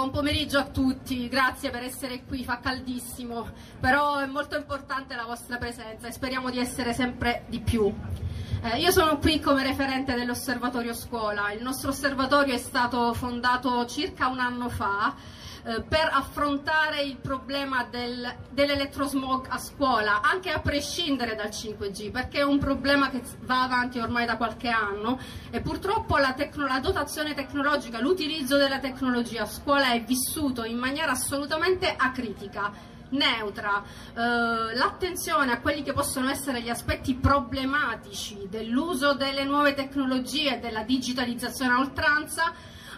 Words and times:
buon 0.00 0.12
pomeriggio 0.12 0.56
a 0.56 0.64
tutti, 0.64 1.28
grazie 1.28 1.68
per 1.68 1.82
essere 1.82 2.22
qui, 2.24 2.42
fa 2.42 2.58
caldissimo, 2.58 3.46
però 3.78 4.16
è 4.20 4.24
molto 4.24 4.56
importante 4.56 5.14
la 5.14 5.26
vostra 5.26 5.58
presenza 5.58 6.08
e 6.08 6.12
speriamo 6.12 6.48
di 6.48 6.58
essere 6.58 6.94
sempre 6.94 7.44
di 7.48 7.60
più. 7.60 7.94
Eh, 8.62 8.78
io 8.78 8.90
sono 8.90 9.18
qui 9.18 9.40
come 9.40 9.62
referente 9.62 10.14
dell'Osservatorio 10.14 10.92
Scuola, 10.94 11.52
il 11.52 11.62
nostro 11.62 11.90
osservatorio 11.90 12.54
è 12.54 12.58
stato 12.58 13.14
fondato 13.14 13.86
circa 13.86 14.28
un 14.28 14.38
anno 14.38 14.68
fa 14.68 15.14
eh, 15.62 15.82
per 15.82 16.08
affrontare 16.10 17.02
il 17.02 17.16
problema 17.18 17.84
del, 17.84 18.34
dell'elettrosmog 18.50 19.46
a 19.50 19.58
scuola, 19.58 20.22
anche 20.22 20.50
a 20.50 20.60
prescindere 20.60 21.34
dal 21.34 21.48
5G, 21.48 22.10
perché 22.10 22.38
è 22.38 22.44
un 22.44 22.58
problema 22.58 23.10
che 23.10 23.20
va 23.40 23.62
avanti 23.62 23.98
ormai 23.98 24.24
da 24.24 24.36
qualche 24.36 24.68
anno. 24.68 25.18
E 25.50 25.60
purtroppo 25.60 26.16
la, 26.16 26.32
tecno, 26.32 26.66
la 26.66 26.80
dotazione 26.80 27.34
tecnologica, 27.34 28.00
l'utilizzo 28.00 28.56
della 28.56 28.78
tecnologia 28.78 29.42
a 29.42 29.46
scuola 29.46 29.92
è 29.92 30.02
vissuto 30.02 30.64
in 30.64 30.78
maniera 30.78 31.12
assolutamente 31.12 31.94
acritica 31.94 32.72
neutra, 33.10 33.82
eh, 33.82 34.74
l'attenzione 34.74 35.52
a 35.52 35.60
quelli 35.60 35.82
che 35.82 35.92
possono 35.92 36.28
essere 36.28 36.62
gli 36.62 36.68
aspetti 36.68 37.14
problematici 37.14 38.46
dell'uso 38.48 39.14
delle 39.14 39.44
nuove 39.44 39.74
tecnologie 39.74 40.56
e 40.56 40.58
della 40.58 40.82
digitalizzazione 40.82 41.72
a 41.72 41.78
oltranza 41.78 42.52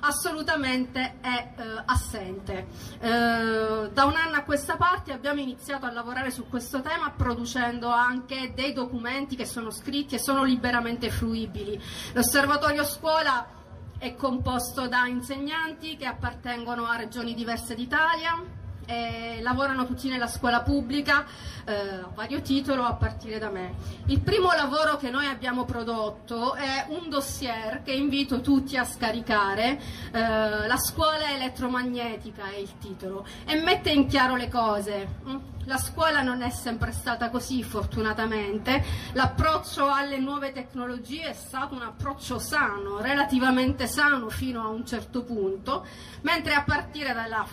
assolutamente 0.04 1.18
è 1.20 1.52
eh, 1.56 1.82
assente. 1.84 2.66
Eh, 2.98 3.90
da 3.92 4.04
un 4.04 4.14
anno 4.16 4.36
a 4.36 4.42
questa 4.42 4.76
parte 4.76 5.12
abbiamo 5.12 5.40
iniziato 5.40 5.86
a 5.86 5.92
lavorare 5.92 6.30
su 6.30 6.48
questo 6.48 6.80
tema 6.80 7.10
producendo 7.10 7.88
anche 7.88 8.52
dei 8.54 8.72
documenti 8.72 9.36
che 9.36 9.47
sono 9.47 9.70
scritti 9.70 10.14
e 10.14 10.19
sono 10.19 10.42
liberamente 10.44 11.10
fruibili. 11.10 11.80
L'osservatorio 12.12 12.84
scuola 12.84 13.60
è 13.98 14.16
composto 14.16 14.88
da 14.88 15.06
insegnanti 15.06 15.97
che 15.97 16.06
appartengono 16.06 16.86
a 16.86 16.97
regioni 16.97 17.34
diverse 17.34 17.76
d'Italia, 17.76 18.60
eh, 18.86 19.38
lavorano 19.42 19.86
tutti 19.86 20.08
nella 20.08 20.27
scuola 20.27 20.62
pubblica 20.62 21.25
eh, 21.64 21.72
a 21.72 22.11
vario 22.14 22.41
titolo 22.41 22.84
a 22.84 22.94
partire 22.94 23.38
da 23.38 23.50
me. 23.50 23.75
Il 24.06 24.20
primo 24.20 24.52
lavoro 24.52 24.97
che 24.97 25.11
noi 25.11 25.27
abbiamo 25.27 25.64
prodotto 25.64 26.55
è 26.55 26.86
un 26.88 27.08
dossier 27.08 27.83
che 27.83 27.92
invito 27.92 28.41
tutti 28.41 28.77
a 28.77 28.84
scaricare, 28.84 29.80
eh, 30.12 30.66
La 30.66 30.77
scuola 30.77 31.30
elettromagnetica 31.33 32.50
è 32.50 32.56
il 32.56 32.78
titolo, 32.78 33.27
e 33.47 33.60
mette 33.60 33.91
in 33.91 34.06
chiaro 34.06 34.36
le 34.36 34.48
cose. 34.48 35.08
Mm? 35.27 35.36
La 35.66 35.78
scuola 35.78 36.22
non 36.22 36.42
è 36.42 36.50
sempre 36.50 36.91
stata 36.91 37.30
così, 37.30 37.62
fortunatamente. 37.62 38.83
L'approccio 39.12 39.88
alle 39.88 40.19
nuove 40.19 40.50
tecnologie 40.50 41.28
è 41.28 41.33
stato 41.34 41.75
un 41.75 41.83
approccio 41.83 42.41
sano, 42.41 43.00
relativamente 43.00 43.86
sano 43.86 44.28
fino 44.28 44.60
a 44.60 44.69
un 44.69 44.84
certo 44.84 45.22
punto, 45.22 45.86
mentre 46.22 46.55
a 46.55 46.64
partire 46.64 47.14
dalla 47.14 47.47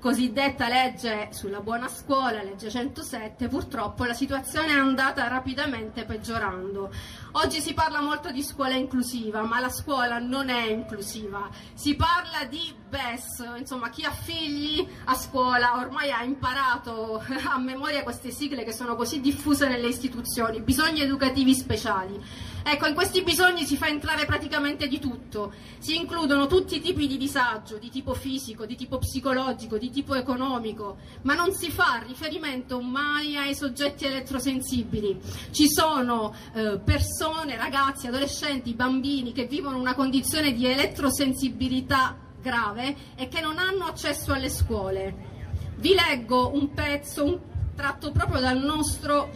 cosiddetta 0.00 0.66
legge 0.66 1.28
sulla 1.30 1.60
buona 1.60 1.86
scuola, 1.86 2.42
legge 2.42 2.70
107, 2.70 3.46
purtroppo 3.48 4.04
la 4.04 4.14
situazione 4.14 4.68
è 4.68 4.78
andata 4.78 5.28
rapidamente 5.28 6.04
peggiorando. 6.04 6.90
Oggi 7.32 7.60
si 7.60 7.74
parla 7.74 8.00
molto 8.00 8.32
di 8.32 8.42
scuola 8.42 8.74
inclusiva, 8.74 9.42
ma 9.42 9.60
la 9.60 9.68
scuola 9.68 10.18
non 10.18 10.48
è 10.48 10.70
inclusiva. 10.70 11.48
Si 11.74 11.94
parla 11.94 12.44
di 12.48 12.74
BES, 12.88 13.58
insomma 13.58 13.90
chi 13.90 14.04
ha 14.04 14.10
figli 14.10 14.84
a 15.04 15.14
scuola 15.14 15.76
ormai 15.76 16.10
ha 16.10 16.24
imparato 16.24 17.22
a 17.48 17.58
memoria 17.58 18.02
queste 18.02 18.30
sigle 18.30 18.64
che 18.64 18.72
sono 18.72 18.96
così 18.96 19.20
diffuse 19.20 19.68
nelle 19.68 19.86
istituzioni, 19.86 20.60
bisogni 20.60 21.02
educativi 21.02 21.54
speciali. 21.54 22.48
Ecco, 22.62 22.86
in 22.86 22.94
questi 22.94 23.22
bisogni 23.22 23.64
si 23.64 23.76
fa 23.76 23.86
entrare 23.86 24.26
praticamente 24.26 24.86
di 24.86 24.98
tutto, 24.98 25.52
si 25.78 25.96
includono 25.96 26.46
tutti 26.46 26.76
i 26.76 26.80
tipi 26.80 27.06
di 27.06 27.16
disagio, 27.16 27.78
di 27.78 27.88
tipo 27.88 28.12
fisico, 28.12 28.66
di 28.66 28.76
tipo 28.76 28.98
psicologico, 28.98 29.78
di 29.78 29.89
tipo 29.90 30.14
economico, 30.14 30.98
ma 31.22 31.34
non 31.34 31.52
si 31.52 31.70
fa 31.70 32.02
riferimento 32.06 32.80
mai 32.80 33.36
ai 33.36 33.54
soggetti 33.54 34.06
elettrosensibili. 34.06 35.20
Ci 35.50 35.68
sono 35.68 36.34
eh, 36.54 36.78
persone, 36.78 37.56
ragazzi, 37.56 38.06
adolescenti, 38.06 38.74
bambini 38.74 39.32
che 39.32 39.46
vivono 39.46 39.78
una 39.78 39.94
condizione 39.94 40.52
di 40.52 40.66
elettrosensibilità 40.66 42.16
grave 42.40 42.96
e 43.16 43.28
che 43.28 43.40
non 43.40 43.58
hanno 43.58 43.84
accesso 43.84 44.32
alle 44.32 44.48
scuole. 44.48 45.28
Vi 45.76 45.94
leggo 45.94 46.50
un 46.54 46.72
pezzo, 46.72 47.24
un 47.24 47.38
tratto 47.74 48.10
proprio 48.12 48.40
dal 48.40 48.58
nostro 48.58 49.30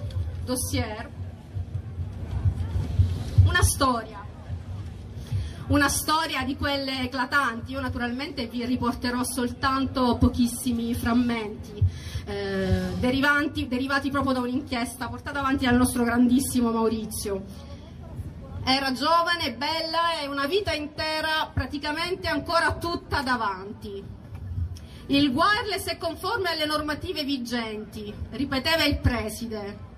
dossier 0.45 1.15
una 3.55 3.63
storia, 3.63 4.24
una 5.69 5.89
storia 5.89 6.43
di 6.43 6.57
quelle 6.57 7.03
eclatanti. 7.03 7.73
Io 7.73 7.81
naturalmente 7.81 8.47
vi 8.47 8.65
riporterò 8.65 9.23
soltanto 9.25 10.17
pochissimi 10.19 10.95
frammenti 10.95 11.83
eh, 12.27 12.95
derivati 12.99 14.11
proprio 14.11 14.33
da 14.33 14.41
un'inchiesta 14.41 15.09
portata 15.09 15.41
avanti 15.41 15.65
dal 15.65 15.77
nostro 15.77 16.05
grandissimo 16.05 16.71
Maurizio. 16.71 17.73
Era 18.65 18.93
giovane, 18.93 19.55
bella 19.55 20.21
e 20.23 20.27
una 20.27 20.47
vita 20.47 20.73
intera 20.73 21.51
praticamente 21.53 22.29
ancora 22.29 22.73
tutta 22.77 23.21
davanti. 23.21 24.03
Il 25.09 25.29
wireless 25.29 25.87
è 25.89 25.99
conforme 25.99 26.49
alle 26.49 26.65
normative 26.65 27.25
vigenti, 27.25 28.13
ripeteva 28.31 28.85
il 28.85 28.99
preside. 29.01 29.93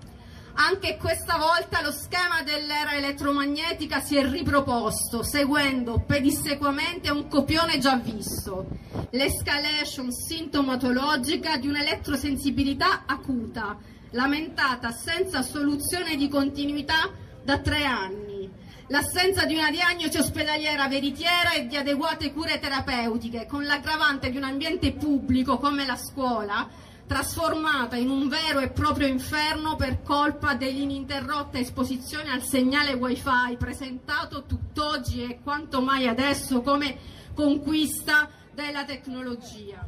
Anche 0.58 0.96
questa 0.96 1.36
volta 1.36 1.82
lo 1.82 1.92
schema 1.92 2.42
dell'era 2.42 2.94
elettromagnetica 2.94 4.00
si 4.00 4.16
è 4.16 4.26
riproposto, 4.26 5.22
seguendo 5.22 6.00
pedissequamente 6.00 7.10
un 7.10 7.28
copione 7.28 7.76
già 7.76 7.96
visto, 7.96 8.66
l'escalation 9.10 10.10
sintomatologica 10.10 11.58
di 11.58 11.68
un'elettrosensibilità 11.68 13.02
acuta, 13.04 13.76
lamentata 14.12 14.92
senza 14.92 15.42
soluzione 15.42 16.16
di 16.16 16.26
continuità 16.28 17.10
da 17.44 17.58
tre 17.58 17.84
anni, 17.84 18.50
l'assenza 18.86 19.44
di 19.44 19.56
una 19.56 19.70
diagnosi 19.70 20.16
ospedaliera 20.16 20.88
veritiera 20.88 21.52
e 21.52 21.66
di 21.66 21.76
adeguate 21.76 22.32
cure 22.32 22.58
terapeutiche, 22.58 23.46
con 23.46 23.64
l'aggravante 23.64 24.30
di 24.30 24.38
un 24.38 24.44
ambiente 24.44 24.92
pubblico 24.92 25.58
come 25.58 25.84
la 25.84 25.96
scuola, 25.96 26.66
trasformata 27.06 27.96
in 27.96 28.10
un 28.10 28.28
vero 28.28 28.58
e 28.58 28.70
proprio 28.70 29.06
inferno 29.06 29.76
per 29.76 30.02
colpa 30.02 30.54
dell'ininterrotta 30.54 31.58
esposizione 31.58 32.30
al 32.30 32.42
segnale 32.42 32.94
wifi 32.94 33.56
presentato 33.58 34.44
tutt'oggi 34.44 35.22
e 35.22 35.40
quanto 35.42 35.80
mai 35.80 36.08
adesso 36.08 36.62
come 36.62 36.98
conquista 37.32 38.28
della 38.52 38.84
tecnologia. 38.84 39.86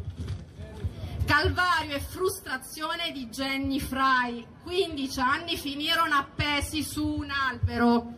Calvario 1.25 1.97
e 1.97 2.01
frustrazione 2.01 3.11
di 3.12 3.27
Jenny 3.29 3.81
Fry. 3.81 4.47
15 4.62 5.21
anni 5.21 5.56
finirono 5.56 6.15
appesi 6.15 6.83
su 6.83 7.06
un 7.06 7.31
albero 7.31 8.15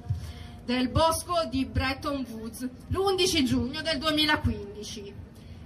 del 0.65 0.88
bosco 0.91 1.47
di 1.50 1.65
Bretton 1.65 2.25
Woods 2.31 2.69
l'11 2.88 3.43
giugno 3.43 3.82
del 3.82 3.99
2015 3.99 5.15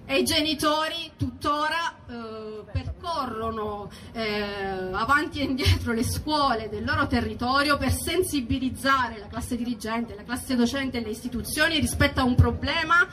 e 0.06 0.18
i 0.18 0.24
genitori 0.24 1.12
tuttora 1.16 1.96
eh, 2.08 2.64
percorrono 2.70 3.90
eh, 4.12 4.90
avanti 4.92 5.40
e 5.40 5.44
indietro 5.44 5.92
le 5.92 6.04
scuole 6.04 6.68
del 6.68 6.84
loro 6.84 7.06
territorio 7.06 7.76
per 7.78 7.92
sensibilizzare 7.92 9.18
la 9.18 9.26
classe 9.26 9.56
dirigente, 9.56 10.14
la 10.14 10.24
classe 10.24 10.56
docente 10.56 10.98
e 10.98 11.00
le 11.02 11.10
istituzioni 11.10 11.80
rispetto 11.80 12.20
a 12.20 12.24
un 12.24 12.34
problema 12.34 13.06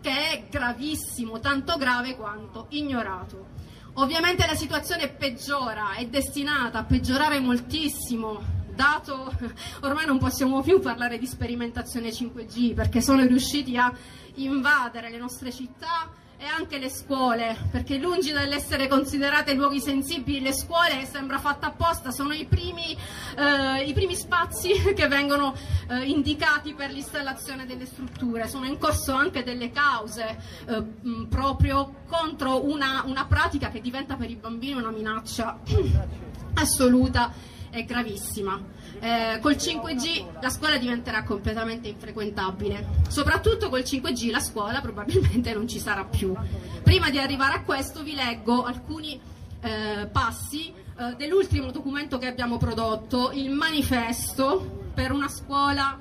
che 0.00 0.10
è 0.10 0.44
gravissimo, 0.50 1.40
tanto 1.40 1.76
grave 1.76 2.14
quanto 2.14 2.66
ignorato. 2.70 3.52
Ovviamente 3.94 4.44
la 4.46 4.54
situazione 4.54 5.08
peggiora, 5.08 5.94
è 5.94 6.04
destinata 6.06 6.80
a 6.80 6.84
peggiorare 6.84 7.38
moltissimo, 7.40 8.42
dato 8.74 9.32
ormai 9.80 10.04
non 10.04 10.18
possiamo 10.18 10.60
più 10.62 10.80
parlare 10.80 11.16
di 11.16 11.26
sperimentazione 11.26 12.10
5G 12.10 12.74
perché 12.74 13.00
sono 13.00 13.24
riusciti 13.24 13.76
a 13.76 13.90
invadere 14.34 15.10
le 15.10 15.18
nostre 15.18 15.52
città, 15.52 16.10
e 16.44 16.46
anche 16.46 16.76
le 16.76 16.90
scuole, 16.90 17.56
perché 17.70 17.96
lungi 17.96 18.30
dall'essere 18.30 18.86
considerate 18.86 19.54
luoghi 19.54 19.80
sensibili, 19.80 20.40
le 20.40 20.52
scuole 20.52 21.06
sembra 21.10 21.38
fatta 21.38 21.68
apposta, 21.68 22.10
sono 22.10 22.34
i 22.34 22.44
primi, 22.44 22.94
eh, 23.36 23.82
i 23.82 23.94
primi 23.94 24.14
spazi 24.14 24.72
che 24.94 25.08
vengono 25.08 25.54
eh, 25.88 26.02
indicati 26.04 26.74
per 26.74 26.90
l'installazione 26.90 27.64
delle 27.64 27.86
strutture, 27.86 28.46
sono 28.46 28.66
in 28.66 28.76
corso 28.78 29.14
anche 29.14 29.42
delle 29.42 29.70
cause 29.70 30.36
eh, 30.66 30.80
mh, 30.80 31.28
proprio 31.30 32.02
contro 32.06 32.62
una, 32.62 33.04
una 33.06 33.24
pratica 33.24 33.70
che 33.70 33.80
diventa 33.80 34.16
per 34.16 34.28
i 34.28 34.36
bambini 34.36 34.74
una 34.74 34.90
minaccia 34.90 35.58
assoluta 36.54 37.32
e 37.74 37.84
gravissima 37.84 38.60
eh, 39.00 39.38
col 39.40 39.54
5G 39.54 40.40
la 40.40 40.48
scuola 40.48 40.78
diventerà 40.78 41.24
completamente 41.24 41.88
infrequentabile. 41.88 43.02
Soprattutto 43.08 43.68
col 43.68 43.80
5G 43.80 44.30
la 44.30 44.40
scuola 44.40 44.80
probabilmente 44.80 45.52
non 45.52 45.68
ci 45.68 45.78
sarà 45.78 46.04
più. 46.04 46.34
Prima 46.82 47.10
di 47.10 47.18
arrivare 47.18 47.56
a 47.56 47.62
questo 47.62 48.02
vi 48.02 48.14
leggo 48.14 48.64
alcuni 48.64 49.20
eh, 49.60 50.08
passi 50.10 50.72
eh, 50.72 51.14
dell'ultimo 51.16 51.70
documento 51.70 52.18
che 52.18 52.26
abbiamo 52.26 52.56
prodotto, 52.56 53.32
il 53.32 53.50
manifesto 53.50 54.90
per 54.94 55.12
una 55.12 55.28
scuola 55.28 55.98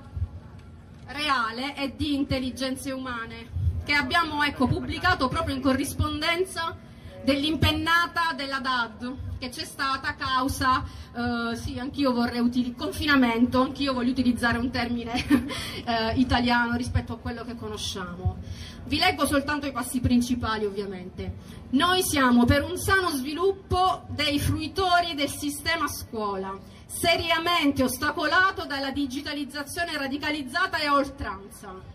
reale 1.07 1.75
e 1.75 1.93
di 1.95 2.15
intelligenze 2.15 2.91
umane. 2.91 3.61
che 3.83 3.91
abbiamo 3.91 4.41
ecco, 4.43 4.65
pubblicato 4.65 5.27
proprio 5.27 5.53
in 5.53 5.61
corrispondenza 5.61 6.77
dell'impennata 7.23 8.33
della 8.35 8.59
DAD 8.59 9.31
che 9.43 9.49
c'è 9.49 9.65
stata 9.65 10.07
a 10.07 10.15
causa, 10.15 10.85
eh, 11.13 11.55
sì, 11.57 11.77
anch'io 11.77 12.13
vorrei 12.13 12.39
utilizzare, 12.39 12.77
confinamento, 12.77 13.61
anch'io 13.61 13.91
voglio 13.91 14.11
utilizzare 14.11 14.57
un 14.57 14.69
termine 14.69 15.11
eh, 15.85 16.13
italiano 16.15 16.77
rispetto 16.77 17.13
a 17.13 17.17
quello 17.17 17.43
che 17.43 17.55
conosciamo. 17.55 18.37
Vi 18.85 18.97
leggo 18.97 19.25
soltanto 19.25 19.65
i 19.65 19.73
passi 19.73 19.99
principali 19.99 20.65
ovviamente. 20.65 21.61
Noi 21.71 22.03
siamo 22.03 22.45
per 22.45 22.63
un 22.63 22.77
sano 22.77 23.09
sviluppo 23.09 24.05
dei 24.09 24.39
fruitori 24.39 25.13
del 25.13 25.29
sistema 25.29 25.87
scuola, 25.87 26.57
seriamente 26.85 27.83
ostacolato 27.83 28.65
dalla 28.65 28.91
digitalizzazione 28.91 29.97
radicalizzata 29.97 30.77
e 30.77 30.85
a 30.85 30.93
oltranza. 30.93 31.92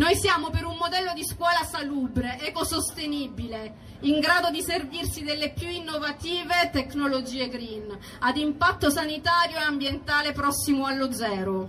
Noi 0.00 0.16
siamo 0.16 0.48
per 0.48 0.64
un 0.64 0.78
modello 0.78 1.12
di 1.12 1.26
scuola 1.26 1.62
salubre, 1.62 2.38
ecosostenibile, 2.40 3.98
in 4.00 4.18
grado 4.18 4.48
di 4.48 4.62
servirsi 4.62 5.22
delle 5.24 5.52
più 5.52 5.68
innovative 5.68 6.70
tecnologie 6.72 7.50
green, 7.50 7.98
ad 8.20 8.38
impatto 8.38 8.88
sanitario 8.88 9.58
e 9.58 9.60
ambientale 9.60 10.32
prossimo 10.32 10.86
allo 10.86 11.12
zero. 11.12 11.68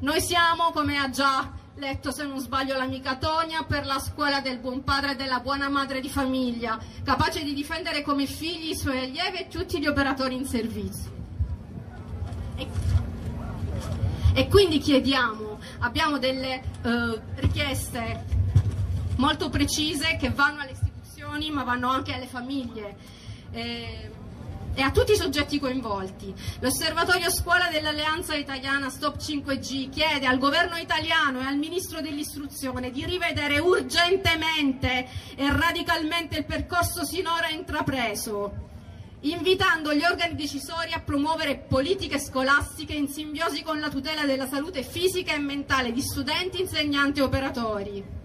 Noi 0.00 0.20
siamo, 0.20 0.70
come 0.72 0.98
ha 0.98 1.08
già 1.08 1.50
letto 1.76 2.12
se 2.12 2.26
non 2.26 2.40
sbaglio 2.40 2.76
l'amica 2.76 3.16
Tonia, 3.16 3.62
per 3.62 3.86
la 3.86 3.98
scuola 4.00 4.40
del 4.40 4.58
buon 4.58 4.84
padre 4.84 5.12
e 5.12 5.16
della 5.16 5.40
buona 5.40 5.70
madre 5.70 6.00
di 6.00 6.10
famiglia, 6.10 6.78
capace 7.02 7.42
di 7.42 7.54
difendere 7.54 8.02
come 8.02 8.26
figli 8.26 8.72
i 8.72 8.76
suoi 8.76 8.98
allievi 8.98 9.38
e 9.38 9.48
tutti 9.48 9.80
gli 9.80 9.86
operatori 9.86 10.34
in 10.34 10.44
servizio. 10.44 11.10
E 14.34 14.48
quindi 14.48 14.76
chiediamo, 14.76 15.51
abbiamo 15.82 16.18
delle 16.18 16.62
eh, 16.82 17.20
richieste 17.36 18.24
molto 19.16 19.48
precise 19.48 20.16
che 20.16 20.30
vanno 20.30 20.62
alle 20.62 20.72
istituzioni 20.72 21.50
ma 21.50 21.62
vanno 21.62 21.90
anche 21.90 22.12
alle 22.12 22.26
famiglie. 22.26 22.96
Eh, 23.52 24.10
e 24.74 24.80
a 24.80 24.90
tutti 24.90 25.12
i 25.12 25.16
soggetti 25.16 25.60
coinvolti. 25.60 26.34
L'Osservatorio 26.60 27.30
Scuola 27.30 27.68
dell'Alleanza 27.68 28.34
Italiana 28.34 28.88
Stop 28.88 29.18
5G 29.18 29.90
chiede 29.90 30.24
al 30.24 30.38
governo 30.38 30.76
italiano 30.76 31.40
e 31.40 31.44
al 31.44 31.58
Ministro 31.58 32.00
dell'Istruzione 32.00 32.90
di 32.90 33.04
rivedere 33.04 33.58
urgentemente 33.58 35.06
e 35.36 35.52
radicalmente 35.52 36.38
il 36.38 36.46
percorso 36.46 37.04
sinora 37.04 37.50
intrapreso 37.50 38.70
invitando 39.22 39.94
gli 39.94 40.02
organi 40.02 40.34
decisori 40.34 40.92
a 40.92 41.00
promuovere 41.00 41.56
politiche 41.56 42.18
scolastiche 42.18 42.94
in 42.94 43.08
simbiosi 43.08 43.62
con 43.62 43.78
la 43.78 43.88
tutela 43.88 44.24
della 44.24 44.48
salute 44.48 44.82
fisica 44.82 45.32
e 45.32 45.38
mentale 45.38 45.92
di 45.92 46.00
studenti, 46.00 46.60
insegnanti 46.60 47.20
e 47.20 47.22
operatori. 47.22 48.20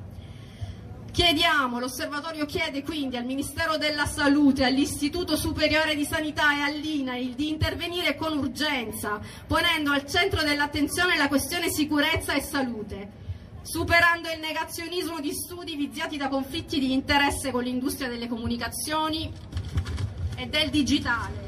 Chiediamo, 1.12 1.80
l'Osservatorio 1.80 2.46
chiede 2.46 2.84
quindi 2.84 3.18
al 3.18 3.26
Ministero 3.26 3.78
della 3.78 4.06
Salute, 4.06 4.64
all'Istituto 4.64 5.36
Superiore 5.36 5.96
di 5.96 6.06
Sanità 6.06 6.56
e 6.56 6.62
all'INAIL 6.62 7.34
di 7.34 7.50
intervenire 7.50 8.16
con 8.16 8.38
urgenza, 8.38 9.20
ponendo 9.48 9.92
al 9.92 10.06
centro 10.06 10.44
dell'attenzione 10.44 11.18
la 11.18 11.28
questione 11.28 11.72
sicurezza 11.72 12.34
e 12.34 12.42
salute, 12.42 13.12
superando 13.64 14.30
il 14.30 14.40
negazionismo 14.40 15.20
di 15.20 15.34
studi 15.34 15.76
viziati 15.76 16.18
da 16.18 16.28
conflitti 16.28 16.80
di 16.80 16.94
interesse 16.94 17.50
con 17.50 17.64
l'industria 17.64 18.10
delle 18.10 18.28
comunicazioni, 18.28 19.32
e 20.38 20.48
del 20.48 20.70
digitale. 20.70 21.46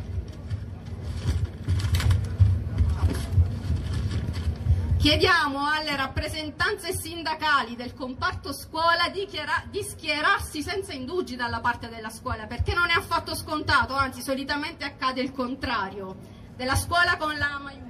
Chiediamo 4.97 5.65
alle 5.65 5.95
rappresentanze 5.95 6.91
sindacali 6.91 7.77
del 7.77 7.93
comparto 7.93 8.51
scuola 8.51 9.07
di, 9.07 9.25
di, 9.69 9.81
schierarsi 9.81 10.61
senza 10.61 10.91
indugi 10.91 11.37
dalla 11.37 11.61
parte 11.61 11.87
della 11.87 12.09
scuola, 12.09 12.47
perché 12.47 12.73
non 12.73 12.89
è 12.89 12.93
affatto 12.93 13.33
scontato, 13.33 13.93
anzi 13.93 14.21
solitamente 14.21 14.83
accade 14.83 15.21
il 15.21 15.31
contrario, 15.31 16.17
della 16.57 16.75
scuola 16.75 17.15
con 17.15 17.37
la 17.37 17.59
maiuscola. 17.59 17.88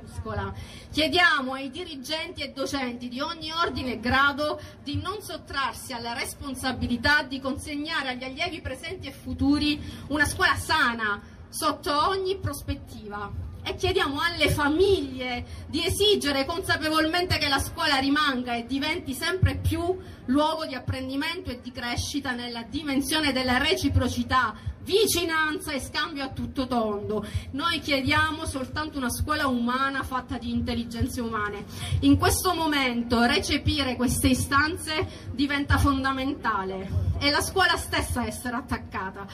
Chiediamo 0.91 1.53
ai 1.53 1.69
dirigenti 1.69 2.41
e 2.41 2.51
docenti 2.51 3.07
di 3.07 3.19
ogni 3.19 3.51
ordine 3.51 3.93
e 3.93 3.99
grado 3.99 4.59
di 4.83 4.99
non 5.01 5.21
sottrarsi 5.21 5.93
alla 5.93 6.13
responsabilità 6.13 7.23
di 7.23 7.39
consegnare 7.39 8.09
agli 8.09 8.23
allievi 8.23 8.61
presenti 8.61 9.07
e 9.07 9.11
futuri 9.11 9.79
una 10.09 10.25
scuola 10.25 10.55
sana 10.55 11.21
sotto 11.49 12.07
ogni 12.07 12.37
prospettiva 12.37 13.47
e 13.63 13.75
chiediamo 13.75 14.19
alle 14.19 14.49
famiglie 14.49 15.45
di 15.67 15.85
esigere 15.85 16.45
consapevolmente 16.45 17.37
che 17.37 17.47
la 17.47 17.59
scuola 17.59 17.97
rimanga 17.97 18.55
e 18.55 18.65
diventi 18.65 19.13
sempre 19.13 19.57
più 19.57 19.97
luogo 20.25 20.65
di 20.65 20.75
apprendimento 20.75 21.49
e 21.49 21.59
di 21.61 21.71
crescita 21.71 22.31
nella 22.31 22.63
dimensione 22.63 23.31
della 23.31 23.57
reciprocità, 23.57 24.55
vicinanza 24.83 25.71
e 25.71 25.79
scambio 25.79 26.23
a 26.23 26.29
tutto 26.29 26.67
tondo. 26.67 27.25
Noi 27.51 27.79
chiediamo 27.79 28.45
soltanto 28.45 28.97
una 28.97 29.09
scuola 29.09 29.47
umana 29.47 30.03
fatta 30.03 30.37
di 30.37 30.49
intelligenze 30.49 31.21
umane. 31.21 31.65
In 32.01 32.17
questo 32.17 32.53
momento 32.53 33.23
recepire 33.23 33.95
queste 33.95 34.29
istanze 34.29 35.27
diventa 35.31 35.77
fondamentale 35.77 36.89
e 37.19 37.29
la 37.29 37.41
scuola 37.41 37.75
stessa 37.77 38.25
essere 38.25 38.55
attaccata 38.55 39.27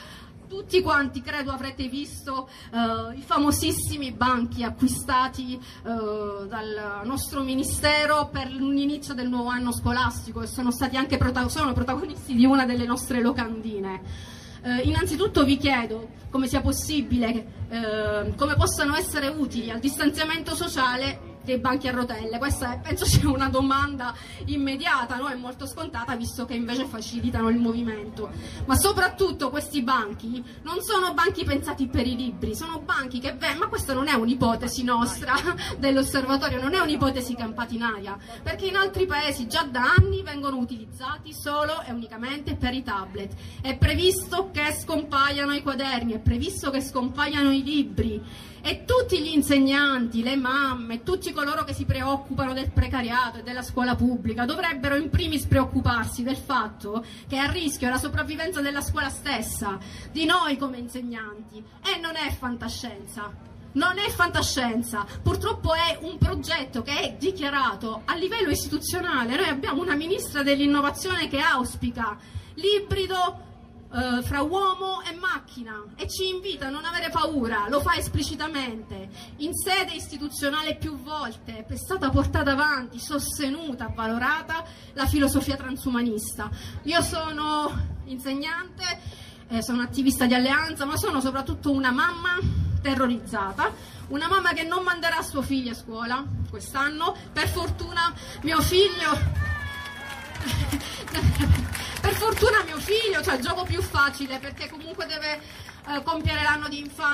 tutti 0.46 0.80
quanti 0.82 1.22
credo 1.22 1.50
avrete 1.50 1.88
visto 1.88 2.48
uh, 2.70 3.16
i 3.16 3.22
famosissimi 3.22 4.12
banchi 4.12 4.62
acquistati 4.62 5.58
uh, 5.82 6.46
dal 6.46 7.02
nostro 7.04 7.42
ministero 7.42 8.28
per 8.28 8.50
l'inizio 8.50 9.14
del 9.14 9.28
nuovo 9.28 9.48
anno 9.48 9.72
scolastico 9.72 10.42
e 10.42 10.46
sono 10.46 10.70
stati 10.70 10.96
anche 10.96 11.16
prota- 11.16 11.48
sono 11.48 11.72
protagonisti 11.72 12.34
di 12.34 12.44
una 12.44 12.64
delle 12.64 12.86
nostre 12.86 13.20
locandine. 13.20 14.00
Uh, 14.62 14.86
innanzitutto 14.86 15.44
vi 15.44 15.56
chiedo 15.56 16.08
come 16.30 16.48
sia 16.48 16.60
possibile, 16.60 17.54
come 18.36 18.54
possano 18.56 18.94
essere 18.94 19.28
utili 19.28 19.70
al 19.70 19.78
distanziamento 19.78 20.54
sociale 20.54 21.35
dei 21.46 21.58
banchi 21.58 21.88
a 21.88 21.92
rotelle? 21.92 22.38
Questa 22.38 22.74
è, 22.74 22.80
penso 22.80 23.04
sia 23.06 23.30
una 23.30 23.48
domanda 23.48 24.14
immediata 24.46 25.16
no? 25.16 25.30
e 25.30 25.36
molto 25.36 25.66
scontata 25.66 26.14
visto 26.16 26.44
che 26.44 26.54
invece 26.54 26.84
facilitano 26.84 27.48
il 27.48 27.58
movimento. 27.58 28.30
Ma 28.66 28.74
soprattutto 28.76 29.48
questi 29.48 29.82
banchi 29.82 30.44
non 30.62 30.82
sono 30.82 31.14
banchi 31.14 31.44
pensati 31.44 31.86
per 31.86 32.06
i 32.06 32.16
libri, 32.16 32.54
sono 32.54 32.80
banchi 32.80 33.20
che, 33.20 33.34
beh, 33.34 33.54
ma 33.54 33.68
questa 33.68 33.94
non 33.94 34.08
è 34.08 34.14
un'ipotesi 34.14 34.82
nostra 34.82 35.34
dell'osservatorio, 35.78 36.60
non 36.60 36.74
è 36.74 36.80
un'ipotesi 36.80 37.34
campata 37.34 37.72
in 37.72 37.82
aria, 37.82 38.18
perché 38.42 38.66
in 38.66 38.76
altri 38.76 39.06
paesi 39.06 39.46
già 39.46 39.62
da 39.62 39.94
anni 39.96 40.22
vengono 40.22 40.56
utilizzati 40.56 41.32
solo 41.32 41.82
e 41.82 41.92
unicamente 41.92 42.56
per 42.56 42.74
i 42.74 42.82
tablet. 42.82 43.32
È 43.62 43.76
previsto 43.76 44.50
che 44.50 44.72
scompaiano 44.72 45.54
i 45.54 45.62
quaderni, 45.62 46.12
è 46.12 46.18
previsto 46.18 46.70
che 46.70 46.80
scompaiano 46.80 47.52
i 47.52 47.62
libri 47.62 48.22
e 48.66 48.84
tutti 48.84 49.20
gli 49.20 49.32
insegnanti, 49.32 50.24
le 50.24 50.34
mamme, 50.34 51.04
tutti 51.04 51.32
coloro 51.36 51.64
che 51.64 51.74
si 51.74 51.84
preoccupano 51.84 52.54
del 52.54 52.70
precariato 52.70 53.38
e 53.38 53.42
della 53.42 53.60
scuola 53.60 53.94
pubblica 53.94 54.46
dovrebbero 54.46 54.96
in 54.96 55.10
primis 55.10 55.44
preoccuparsi 55.44 56.22
del 56.22 56.36
fatto 56.36 57.04
che 57.28 57.36
è 57.36 57.40
a 57.40 57.50
rischio 57.50 57.90
la 57.90 57.98
sopravvivenza 57.98 58.62
della 58.62 58.80
scuola 58.80 59.10
stessa, 59.10 59.78
di 60.10 60.24
noi 60.24 60.56
come 60.56 60.78
insegnanti. 60.78 61.62
E 61.84 62.00
non 62.00 62.16
è 62.16 62.30
fantascienza. 62.32 63.30
Non 63.72 63.98
è 63.98 64.08
fantascienza, 64.08 65.04
purtroppo 65.22 65.74
è 65.74 65.98
un 66.00 66.16
progetto 66.16 66.80
che 66.80 66.98
è 66.98 67.16
dichiarato 67.18 68.00
a 68.06 68.14
livello 68.14 68.48
istituzionale. 68.48 69.36
Noi 69.36 69.48
abbiamo 69.48 69.82
una 69.82 69.94
ministra 69.94 70.42
dell'innovazione 70.42 71.28
che 71.28 71.40
auspica 71.40 72.16
l'ibrido 72.54 73.45
uh, 73.90 74.22
fra 74.22 74.42
uomo 74.42 75.02
e 75.02 75.14
macchina 75.14 75.82
e 75.96 76.08
ci 76.08 76.28
invita 76.28 76.66
a 76.66 76.70
non 76.70 76.84
avere 76.84 77.10
paura, 77.10 77.66
lo 77.68 77.80
fa 77.80 77.94
esplicitamente, 77.96 79.08
in 79.38 79.54
sede 79.54 79.92
istituzionale 79.92 80.76
più 80.76 80.96
volte 80.96 81.64
è 81.66 81.76
stata 81.76 82.10
portata 82.10 82.52
avanti, 82.52 82.98
sostenuta, 82.98 83.92
valorata 83.94 84.64
la 84.94 85.06
filosofia 85.06 85.56
transumanista. 85.56 86.50
Io 86.84 87.02
sono 87.02 87.94
insegnante, 88.04 88.84
eh, 89.48 89.62
sono 89.62 89.82
attivista 89.82 90.26
di 90.26 90.34
alleanza, 90.34 90.84
ma 90.84 90.96
sono 90.96 91.20
soprattutto 91.20 91.70
una 91.70 91.90
mamma 91.90 92.38
terrorizzata, 92.80 93.72
una 94.08 94.28
mamma 94.28 94.52
che 94.52 94.62
non 94.62 94.82
manderà 94.84 95.22
suo 95.22 95.42
figlio 95.42 95.72
a 95.72 95.74
scuola 95.74 96.24
quest'anno, 96.48 97.16
per 97.32 97.48
fortuna 97.48 98.12
mio 98.42 98.60
figlio 98.60 99.44
fortuna 102.16 102.62
mio 102.64 102.78
figlio, 102.78 103.22
cioè 103.22 103.38
gioco 103.38 103.64
più 103.64 103.80
facile 103.80 104.38
perché 104.38 104.68
comunque 104.68 105.06
deve 105.06 105.40
eh, 105.88 106.02
compiere 106.02 106.40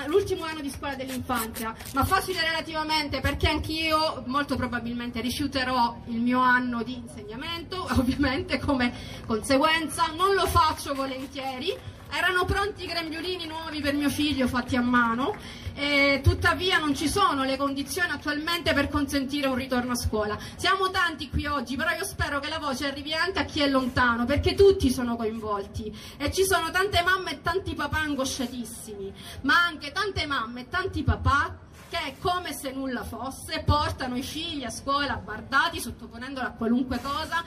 l'ultimo 0.06 0.44
anno 0.44 0.60
di 0.60 0.70
scuola 0.70 0.94
dell'infanzia, 0.94 1.74
ma 1.92 2.04
facile 2.04 2.40
relativamente 2.40 3.20
perché 3.20 3.48
anch'io 3.48 4.22
molto 4.26 4.56
probabilmente 4.56 5.20
rifiuterò 5.20 6.02
il 6.06 6.20
mio 6.20 6.40
anno 6.40 6.82
di 6.82 6.96
insegnamento, 6.96 7.86
ovviamente 7.98 8.58
come 8.58 8.92
conseguenza, 9.26 10.06
non 10.16 10.34
lo 10.34 10.46
faccio 10.46 10.94
volentieri, 10.94 11.76
erano 12.10 12.44
pronti 12.44 12.84
i 12.84 12.86
grembiulini 12.86 13.46
nuovi 13.46 13.80
per 13.80 13.94
mio 13.94 14.08
figlio 14.10 14.46
fatti 14.46 14.76
a 14.76 14.82
mano, 14.82 15.34
e 15.74 16.20
tuttavia 16.22 16.78
non 16.78 16.94
ci 16.94 17.08
sono 17.08 17.44
le 17.44 17.56
condizioni 17.56 18.10
attualmente 18.10 18.72
per 18.72 18.88
consentire 18.88 19.48
un 19.48 19.54
ritorno 19.54 19.92
a 19.92 19.96
scuola. 19.96 20.38
Siamo 20.56 20.90
tanti 20.90 21.28
qui 21.28 21.46
oggi, 21.46 21.76
però 21.76 21.90
io 21.90 22.04
spero 22.04 22.40
che 22.40 22.48
la 22.48 22.58
voce 22.58 22.86
arrivi 22.86 23.14
anche 23.14 23.38
a 23.40 23.44
chi 23.44 23.60
è 23.60 23.68
lontano, 23.68 24.24
perché 24.24 24.54
tutti 24.54 24.90
sono 24.90 25.16
coinvolti 25.16 25.94
e 26.16 26.32
ci 26.32 26.44
sono 26.44 26.70
tante 26.70 27.02
mamme 27.02 27.32
e 27.32 27.42
tanti 27.42 27.74
papà 27.74 27.98
angosciatissimi, 27.98 29.12
ma 29.42 29.64
anche 29.64 29.92
tante 29.92 30.26
mamme 30.26 30.62
e 30.62 30.68
tanti 30.68 31.02
papà 31.02 31.58
che 31.88 32.16
come 32.20 32.54
se 32.54 32.72
nulla 32.72 33.04
fosse 33.04 33.62
portano 33.66 34.16
i 34.16 34.22
figli 34.22 34.64
a 34.64 34.70
scuola 34.70 35.16
bardati, 35.16 35.78
sottoponendoli 35.78 36.46
a 36.46 36.52
qualunque 36.52 36.98
cosa, 37.02 37.44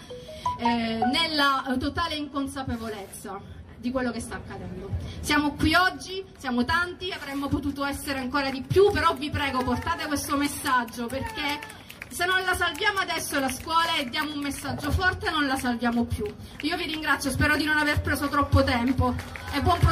eh, 0.59 0.99
nella 1.11 1.75
totale 1.79 2.15
inconsapevolezza 2.15 3.63
di 3.85 3.91
quello 3.91 4.11
che 4.11 4.19
sta 4.19 4.35
accadendo. 4.35 4.89
Siamo 5.19 5.53
qui 5.53 5.75
oggi, 5.75 6.23
siamo 6.37 6.65
tanti, 6.65 7.11
avremmo 7.11 7.47
potuto 7.47 7.85
essere 7.85 8.17
ancora 8.17 8.49
di 8.49 8.61
più, 8.61 8.89
però 8.91 9.13
vi 9.13 9.29
prego 9.29 9.63
portate 9.63 10.07
questo 10.07 10.35
messaggio 10.35 11.05
perché 11.05 11.83
se 12.09 12.25
non 12.25 12.41
la 12.43 12.55
salviamo 12.55 12.99
adesso 12.99 13.39
la 13.39 13.49
scuola 13.49 13.97
e 13.97 14.09
diamo 14.09 14.33
un 14.33 14.39
messaggio 14.39 14.89
forte 14.89 15.29
non 15.29 15.45
la 15.45 15.55
salviamo 15.55 16.05
più. 16.05 16.25
Io 16.61 16.77
vi 16.77 16.85
ringrazio, 16.85 17.29
spero 17.29 17.55
di 17.55 17.65
non 17.65 17.77
aver 17.77 18.01
preso 18.01 18.27
troppo 18.27 18.63
tempo 18.63 19.13
e 19.53 19.61
buon 19.61 19.77
proseguimento. 19.77 19.85